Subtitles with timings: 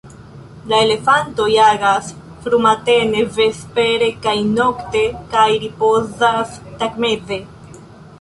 [0.69, 2.07] La elefantoj agas
[2.45, 5.03] frumatene, vespere kaj nokte
[5.35, 7.39] kaj ripozas tagmeze.